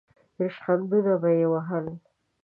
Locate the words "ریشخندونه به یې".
0.39-1.45